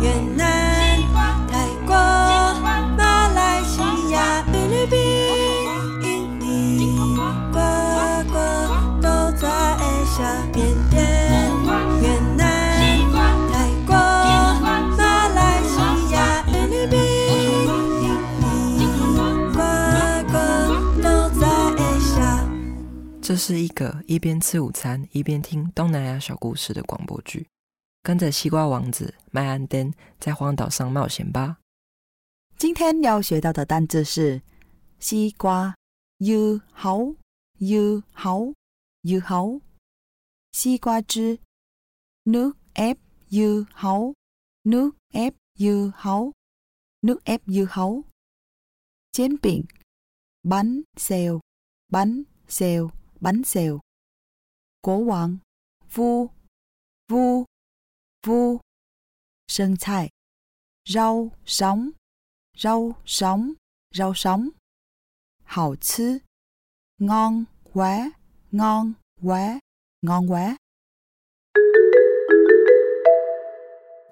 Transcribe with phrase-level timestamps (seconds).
[0.00, 0.04] 越
[0.36, 0.40] 南、
[1.48, 1.52] 泰
[1.86, 1.94] 国、
[2.96, 4.98] 马来西亚、菲律宾、
[6.02, 6.06] 印
[6.40, 6.96] 尼，
[7.52, 7.56] 个
[8.32, 8.34] 个
[9.00, 9.06] 都
[9.38, 9.46] 在
[10.16, 10.18] 下。
[10.54, 10.60] 缅
[10.90, 11.00] 甸、
[12.02, 12.04] 越
[12.36, 12.40] 南、
[13.50, 13.52] 泰
[13.86, 13.94] 国、
[14.60, 15.74] 马来西
[16.12, 16.94] 亚、菲律宾、
[18.02, 18.04] 印
[18.40, 18.42] 尼，
[19.54, 19.56] 个
[20.32, 20.34] 个
[21.02, 21.04] 都
[21.40, 21.42] 在
[22.00, 22.10] 下。
[23.20, 27.48] 这是一个一边吃午餐一边听东南亚小故事的广播剧，
[28.02, 31.58] 跟着西瓜王子麦安登在荒岛上冒险吧。
[32.56, 34.42] 今天要学到的单字是
[34.98, 35.74] 西瓜
[36.18, 36.98] ，u 好
[37.58, 38.40] ，u 好
[39.02, 39.60] ，u 好，
[40.52, 41.38] 西瓜汁
[42.24, 42.96] ，nước ép
[43.30, 44.12] u 好
[44.64, 46.32] ，nước ép u 好
[47.00, 48.04] ，nước ép u 好，
[49.12, 49.66] 煎饼
[50.42, 51.40] ，bánh xèo
[51.88, 53.80] bánh xèo bánh xèo，
[54.80, 55.40] 国王
[55.92, 56.30] ，vu
[57.08, 57.46] vu
[58.22, 58.60] vu，
[59.48, 60.10] 生菜
[60.84, 61.94] ，rau sống
[62.56, 63.56] rau sống
[63.90, 64.52] rau sống，
[65.44, 66.22] 好吃
[66.98, 68.12] ，ngon quá
[68.52, 69.60] ngon quá
[70.02, 70.56] ngon quá。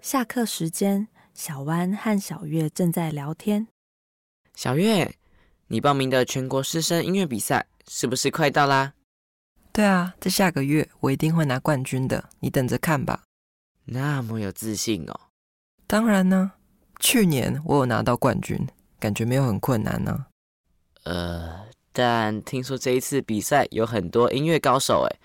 [0.00, 3.68] 下课时间，小弯和小月正在聊天。
[4.54, 5.14] 小月，
[5.66, 8.94] 你报名的全国师生音乐比赛是不是快到啦？
[9.70, 13.27] 对啊，在下个月我一定会拿冠军的，你等着看吧。
[13.90, 15.20] 那么有自信哦。
[15.86, 16.52] 当然呢，
[17.00, 18.66] 去年我有拿到冠军，
[18.98, 20.26] 感觉没有很困难呢、
[21.04, 25.16] 呃，但听说这一次比赛有很多音乐高手，哎，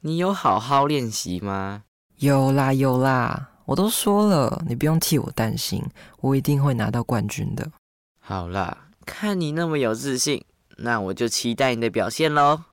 [0.00, 1.82] 你有好好练习吗？
[2.16, 5.84] 有啦有啦，我都说了，你不用替我担心，
[6.20, 7.70] 我一定会拿到冠军的。
[8.18, 10.42] 好啦，看你那么有自信，
[10.78, 12.64] 那我就期待你的表现喽。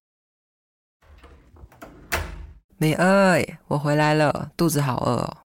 [2.83, 5.37] 美儿，我回来了，肚子好饿哦。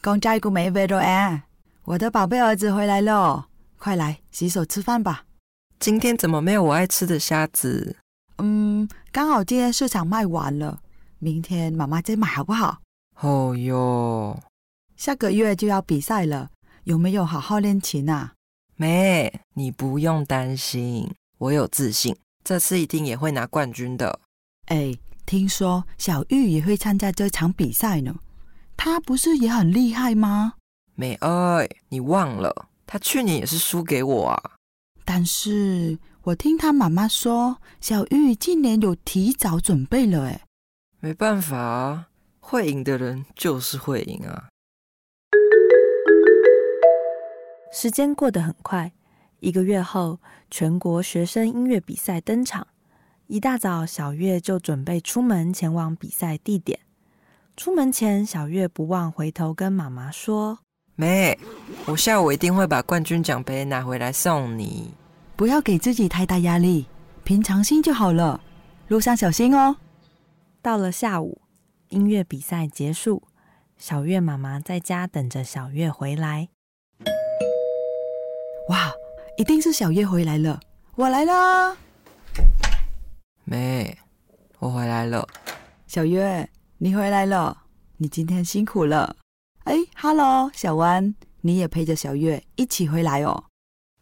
[0.00, 1.44] 公仔姑没 e r 啊，
[1.82, 3.48] 我的宝贝儿子回来了，
[3.80, 5.24] 快来洗手吃饭吧。
[5.80, 7.96] 今天怎么没有我爱吃的虾子？
[8.38, 10.78] 嗯，刚好今天市场卖完了，
[11.18, 12.78] 明天妈妈再买好不好？
[13.20, 14.40] 哦哟，
[14.94, 16.50] 下个月就要比赛了，
[16.84, 18.34] 有没有好好练琴啊？
[18.76, 24.20] 妹，你不用担心，我有自信，这次一定也会拿冠军的。
[24.66, 28.14] 哎，听说小玉也会参加这场比赛呢，
[28.76, 30.54] 她不是也很厉害吗？
[30.94, 34.52] 美儿，你忘了，她去年也是输给我啊。
[35.04, 40.42] 但是我听她妈妈说，小玉今年有提早准备了，哎，
[41.00, 42.08] 没办法啊，
[42.40, 44.48] 会赢的人就是会赢啊。
[47.72, 48.92] 时间过得很快，
[49.40, 50.20] 一个月后，
[50.50, 52.66] 全国学生音乐比赛登场。
[53.26, 56.78] 一大早，小月就准备出门前往比赛地点。
[57.56, 60.58] 出门前，小月不忘回头跟妈妈说
[60.94, 61.38] 妹，
[61.86, 64.92] 我下午一定会把冠军奖杯拿回来送你。
[65.36, 66.86] 不要给自己太大压力，
[67.24, 68.40] 平常心就好了。
[68.88, 69.74] 路上小心哦。
[70.60, 71.40] ：“到了下午，
[71.88, 73.22] 音乐比赛结束，
[73.78, 76.50] 小月妈妈在家等着小月回来。
[78.68, 78.92] 哇，
[79.38, 80.60] 一定是小月回来了，
[80.96, 81.76] 我来了。
[83.44, 83.98] 妹，
[84.58, 85.28] 我回来了。
[85.86, 87.64] 小月，你回来了，
[87.98, 89.16] 你今天辛苦了。
[89.64, 93.44] 哎，Hello，小弯，你也陪着小月一起回来哦。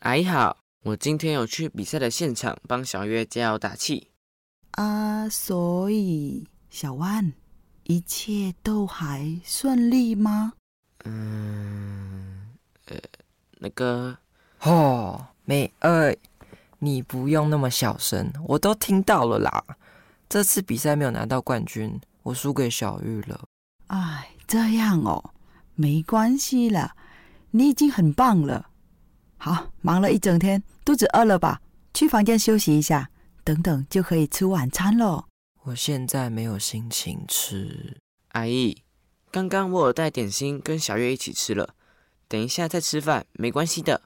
[0.01, 4.09] 阿姨好，我今天有去比赛的现场帮小月加油打气。
[4.73, 7.33] 啊，所以小弯，
[7.83, 10.53] 一切都还顺利吗？
[11.05, 12.97] 嗯，呃，
[13.59, 14.17] 那个，
[14.61, 16.17] 哦，妹儿，
[16.85, 19.65] 你不用那么小声，我都听到了啦。
[20.29, 23.45] 这次比赛没有拿到冠军，我输给小玉了。
[23.87, 25.33] 哎，这样哦，
[25.77, 26.97] 没关系了，
[27.53, 28.69] 你已经很棒了。
[29.37, 31.61] 好，忙了一整天，肚子饿了吧？
[31.95, 33.09] 去房间休息一下，
[33.45, 35.27] 等等就可以吃晚餐喽。
[35.63, 37.97] 我现在没有心情吃。
[38.31, 38.83] 阿姨，
[39.31, 41.75] 刚刚我有带点心跟小月一起吃了，
[42.27, 44.03] 等一下再吃饭，没关系的。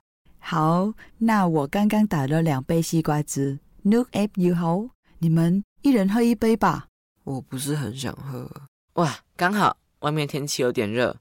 [0.49, 6.87] 好，那我刚刚打了两杯西瓜汁，Nook App 友好，你们一人喝一杯吧。
[7.25, 8.49] 我不是很想喝。
[8.93, 11.17] 哇，刚好外面天气有点热，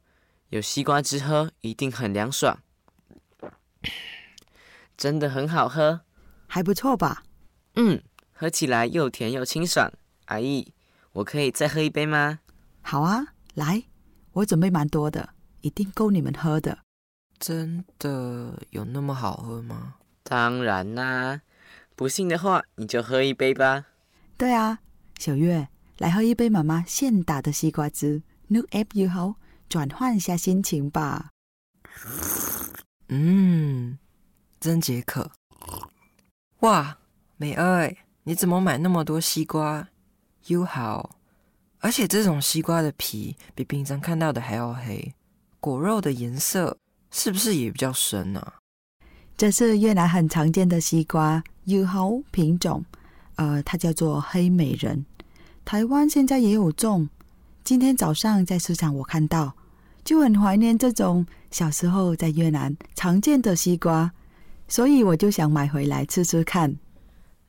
[0.49, 2.59] 有西瓜汁喝一定很凉爽，
[4.95, 6.01] 真的很好喝。
[6.45, 7.23] 还不错吧？
[7.77, 7.99] 嗯，
[8.31, 9.91] 喝起来又甜又清爽。
[10.25, 10.71] 阿姨，
[11.13, 12.41] 我可以再喝一杯吗？
[12.83, 13.25] 好啊，
[13.55, 13.85] 来，
[14.33, 15.29] 我准备蛮多的，
[15.61, 16.84] 一定够你们喝的。
[17.39, 19.95] 真的有那么好喝吗？
[20.23, 21.41] 当然啦，
[21.95, 23.85] 不信的话你就喝一杯吧。
[24.37, 24.79] 对啊，
[25.19, 25.67] 小月，
[25.97, 29.35] 来喝一杯妈妈现打的西瓜汁，Nook App 友好，
[29.69, 31.29] 转换一下心情吧。
[33.09, 33.97] 嗯，
[34.59, 35.31] 真解渴。
[36.61, 36.97] 哇，
[37.37, 39.87] 美儿，你怎么买那么多西瓜？
[40.47, 41.17] 又好，
[41.79, 45.13] 而且这种西瓜的皮比平常看到的还要黑，
[45.59, 46.77] 果肉的颜色
[47.17, 48.55] 是不是也比较深啊？
[49.37, 52.83] 这是越南很常见的西瓜友好品种，
[53.35, 55.05] 呃，它叫做黑美人。
[55.63, 57.07] 台湾现在也有种。
[57.63, 59.55] 今天早上在市场我看到，
[60.03, 64.11] 就很怀念这种小时候在越南常见的西瓜，
[64.67, 66.75] 所以我就想买回来吃吃看。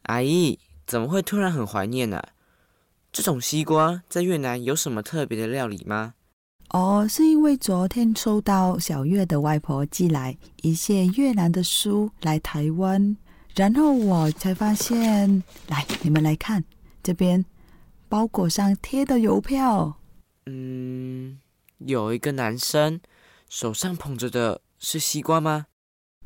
[0.02, 2.22] 阿姨，怎么会突然很怀念呢？
[3.10, 6.14] 这种西瓜在越南有什么特别的料理吗？
[6.70, 13.16] 哦，是因为昨天收到小月的外婆寄来一些越南的书来台湾，
[13.54, 16.62] 然后我才发现，来，你们来看
[17.02, 17.44] 这边
[18.08, 19.96] 包裹上贴的邮票。
[20.46, 21.38] 嗯，
[21.78, 23.00] 有一个男生
[23.48, 25.66] 手上捧着的是西瓜吗？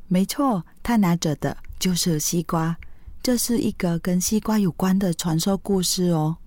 [0.09, 2.77] 没错，他拿着的就是西瓜。
[3.23, 6.39] 这是一个跟西瓜有关的传说故事哦。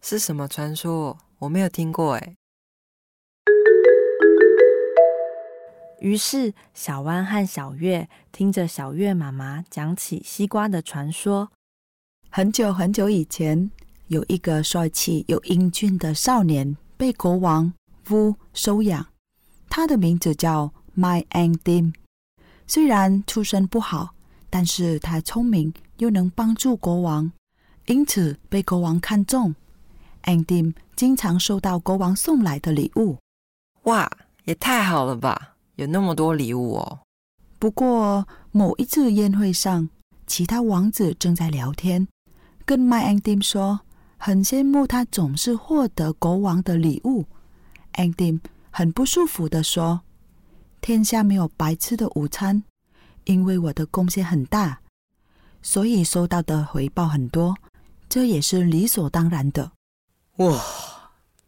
[0.00, 1.16] 是什么传说？
[1.38, 2.36] 我没有听过哎。
[6.04, 11.50] 于是，小弯和小月听着小月妈妈讲起西瓜的传说。
[12.28, 13.70] 很久很久以前，
[14.08, 16.76] 有一个帅气又英俊的少年。
[16.98, 17.72] 被国王
[18.02, 19.06] 夫收养，
[19.70, 21.94] 他的名字叫 My Andim。
[22.66, 24.14] 虽然出身不好，
[24.50, 27.32] 但是他聪明又能帮助国王，
[27.86, 29.54] 因此被国王看中。
[30.24, 33.16] Andim 经常收到国王送来的礼物。
[33.84, 34.10] 哇，
[34.44, 35.53] 也太好了吧！
[35.76, 37.00] 有那么多礼物哦。
[37.58, 39.88] 不过某一次宴会上，
[40.26, 42.08] 其他王子正在聊天，
[42.64, 43.80] 跟 My Andim 说。
[44.16, 47.26] 很羡慕他总是获得国王的礼物。
[47.92, 48.40] Andy
[48.70, 50.00] 很不舒服的说
[50.80, 52.62] ：“天下没有白吃的午餐，
[53.24, 54.80] 因为我的贡献很大，
[55.60, 57.54] 所以收到的回报很多，
[58.08, 59.72] 这也是理所当然的。”
[60.36, 60.58] 哇，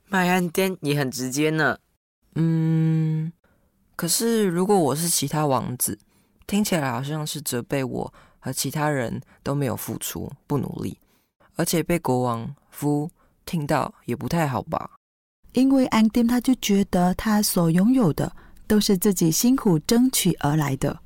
[0.08, 1.78] 麦安丁也很直接呢。
[2.34, 3.32] 嗯，
[3.96, 5.98] 可是如果我是其他王子，
[6.46, 10.96] 听起来好像是责备我和其他人都没有付出、不努力。
[11.56, 13.10] 而且被国王夫
[13.46, 14.90] 听到也不太好吧？
[15.54, 18.30] 因为安丁他就觉得他所拥有的
[18.66, 21.00] 都是自己辛苦争取而来的，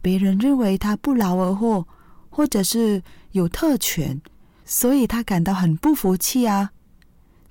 [0.00, 1.84] 别人认为他不劳而获，
[2.30, 3.02] 或者是
[3.32, 4.22] 有特权，
[4.64, 6.70] 所以他感到很不服气啊。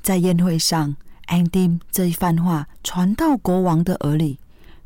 [0.01, 0.95] 在宴会上，
[1.25, 4.39] 安丁这一番话传到国王的耳里，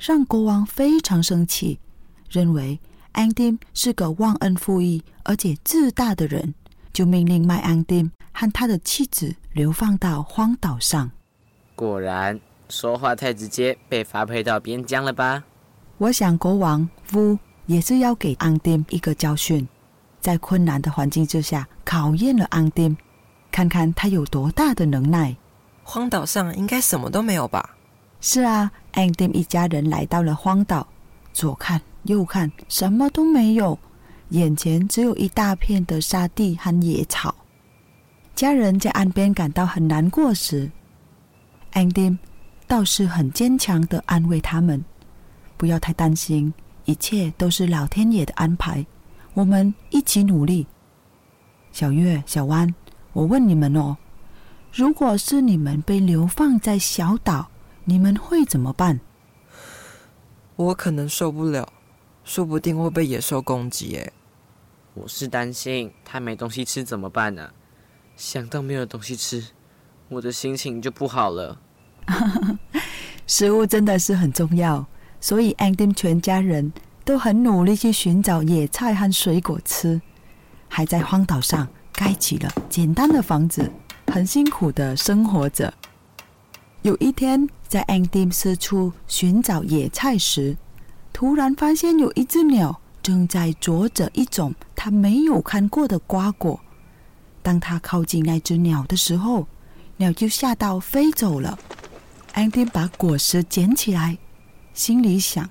[0.04, 1.80] 让国王非常生气，
[2.28, 2.80] 认为
[3.12, 6.56] 安丁是个忘恩负义而且自大的人。
[6.92, 11.12] 就命令麦安丁和他的妻子流放到荒岛上。
[11.76, 12.38] 果然，
[12.68, 15.44] 说话太直接，被发配到边疆了吧？
[16.00, 17.38] 我想国王夫
[17.68, 19.66] 也是要给安丁一个教训，
[20.20, 22.98] 在困难的环境之下考验了安丁，
[23.52, 25.38] 看看他有多大的能耐。
[25.84, 27.78] 荒岛上应该什么都没有吧？
[28.20, 30.86] 是啊，安丁一家人来到了荒岛，
[31.34, 33.78] 左看右看，什么都没有。
[34.30, 37.36] 眼前只有一大片的沙地和野草。
[38.34, 40.72] 家人在岸边感到很难过时，
[41.74, 42.18] 安丁
[42.66, 44.82] 倒是很坚强的安慰他们
[45.58, 46.54] ：“不要太担心，
[46.86, 48.86] 一切都是老天爷的安排，
[49.34, 50.66] 我们一起努力。”
[51.74, 52.74] 小月、小弯，
[53.12, 53.98] 我问你们哦，
[54.72, 57.51] 如果是你们被流放在小岛，
[57.86, 59.00] 你们会怎么办？
[60.56, 61.72] 我可能受不了，
[62.24, 63.98] 说不定会被野兽攻击。
[63.98, 64.12] 哎。
[64.94, 67.52] 我是担心他没东西吃怎么办呢？
[68.18, 69.44] 想到没有东西吃，
[70.10, 71.60] 我的心情就不好了。
[73.26, 74.86] 食物真的是很重要，
[75.22, 76.74] 所以安丁全家人
[77.06, 80.02] 都很努力去寻找野菜和水果吃，
[80.68, 83.72] 还在荒岛上盖起了简单的房子，
[84.08, 85.74] 很辛苦的生活着。
[86.84, 90.58] 有一天，在安丁四处寻找野菜时，
[91.14, 92.80] 突然发现有一只鸟。
[93.04, 96.60] 正在啄着一种他没有看过的瓜果。
[97.42, 99.48] 当他靠近那只鸟的时候，
[99.98, 101.58] 鸟就吓到飞走了。
[102.34, 104.20] 安丁把果实捡起来，
[104.76, 105.50] 心里想：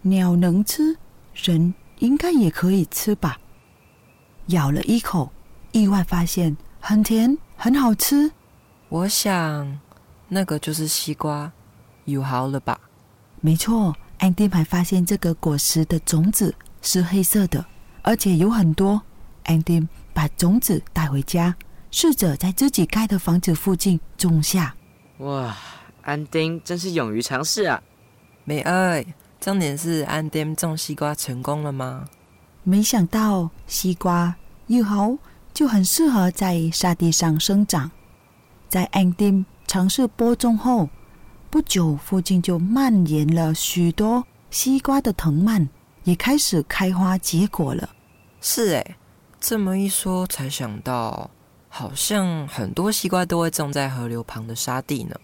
[0.00, 0.96] 鸟能吃，
[1.34, 3.38] 人应该也可以吃吧。
[4.46, 5.30] 咬了一口，
[5.72, 8.32] 意外发现很甜，很好吃。
[8.88, 9.78] 我想，
[10.28, 11.52] 那个就是西瓜，
[12.04, 12.78] 有好了吧？
[13.40, 13.94] 没错。
[14.18, 17.64] 安迪还发现这个果实的种子是黑色的，
[18.02, 19.02] 而且有很多。
[19.42, 21.54] 安迪把种子带回家，
[21.90, 24.74] 试着在自己盖的房子附近种下。
[25.18, 25.54] 哇，
[26.02, 27.82] 安丁真是勇于尝试啊！
[28.44, 29.04] 美爱，
[29.40, 32.06] 重点是安丁种西瓜成功了吗？
[32.62, 34.34] 没想到西瓜
[34.68, 35.18] 又好，
[35.52, 37.90] 就很适合在沙地上生长。
[38.68, 40.88] 在安丁尝试播种后，
[41.50, 45.66] 不久附近就蔓延了许多西瓜的藤蔓，
[46.04, 47.88] 也开始开花结果了。
[48.40, 48.94] 是诶，
[49.40, 51.28] 这么一说才想到，
[51.68, 55.16] 好像很多西瓜都会种在河流旁的沙地呢。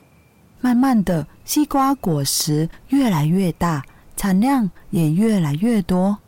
[0.61, 3.85] 慢慢的，西瓜果实越来越大，
[4.17, 6.19] 产量也越来越多。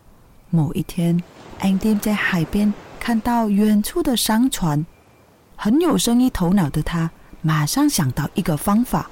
[0.48, 1.20] 某一天，
[1.58, 4.86] 安丁在海边看到远处的商船，
[5.56, 7.10] 很有生意头脑的他，
[7.42, 9.10] 马上想到一个方法。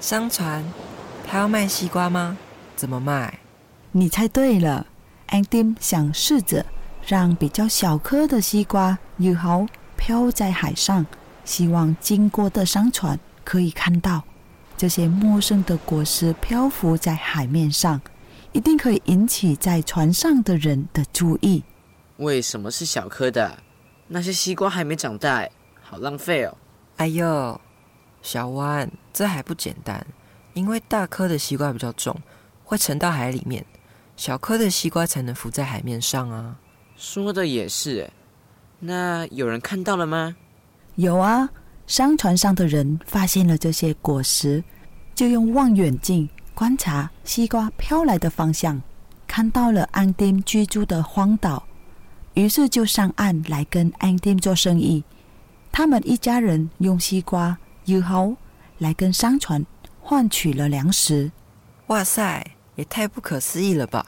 [0.00, 0.64] 商船，
[1.26, 2.36] 他要卖西瓜吗？
[2.76, 3.40] 怎么卖？
[3.92, 4.86] 你猜对了，
[5.26, 6.64] 安丁想试着
[7.04, 11.04] 让比较小颗的西瓜友好飘在海上，
[11.44, 14.22] 希望经过的商船可以看到。
[14.76, 18.00] 这些陌生的果实漂浮在海面上，
[18.52, 21.64] 一定可以引起在船上的人的注意。
[22.18, 23.58] 为什么是小颗的？
[24.08, 25.48] 那些西瓜还没长大，
[25.82, 26.56] 好浪费哦！
[26.96, 27.60] 哎呦，
[28.22, 30.06] 小弯，这还不简单？
[30.54, 32.16] 因为大颗的西瓜比较重，
[32.64, 33.64] 会沉到海里面，
[34.16, 36.56] 小颗的西瓜才能浮在海面上啊。
[36.96, 38.10] 说的也是，
[38.78, 40.36] 那有人看到了吗？
[40.94, 41.48] 有啊。
[41.86, 44.64] 商船上的人发现了这些果实，
[45.14, 48.82] 就用望远镜观察西瓜飘来的方向，
[49.24, 51.62] 看到了安丁居住的荒岛，
[52.34, 55.04] 于是就上岸来跟安丁做生意。
[55.76, 58.34] 他们一家人用西瓜、油猴
[58.78, 59.62] 来跟商船
[60.00, 61.30] 换取了粮食。
[61.88, 62.42] 哇塞，
[62.76, 64.06] 也太不可思议了吧！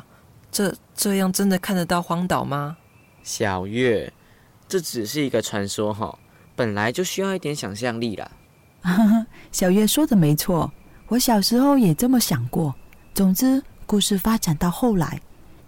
[0.50, 2.78] 这这样真的看得到荒岛吗？
[3.22, 4.10] 小月，
[4.66, 6.18] 这只是一个传说哈。
[6.56, 8.30] 本来就需要一点想象力啦。
[9.52, 10.72] 小月说的没错，
[11.08, 12.74] 我小时候也这么想过。
[13.12, 15.20] 总之，故事发展到后来，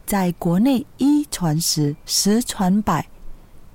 [0.07, 3.07] 在国内一传十，十传百，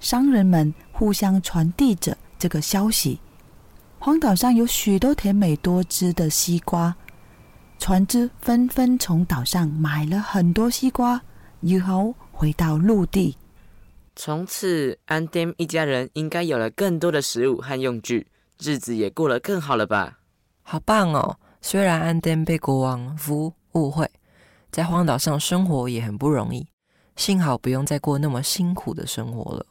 [0.06, 3.20] 商人们互相传递着这个消息。
[3.98, 6.96] 荒岛上有许多甜美多汁的西瓜，
[7.80, 11.20] 船只纷纷从岛上买了很多西瓜，
[11.62, 13.36] 以后回到陆地。
[14.16, 18.28] 从此，安丁一家人应该有了更多的食物和用具，
[18.60, 20.20] 日子也过得更好了吧？
[20.62, 21.36] 好棒哦！
[21.62, 24.08] 虽然安丁被国王夫误会，
[24.70, 26.68] 在荒岛上生活也很不容易，
[27.16, 29.66] 幸好不用再过那么辛苦的生活了。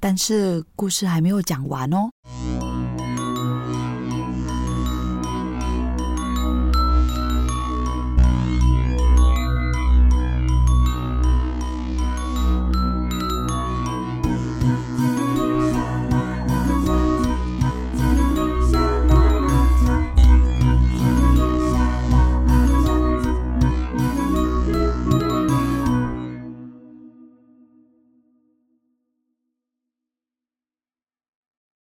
[0.00, 2.10] 但是故事还没有讲完哦。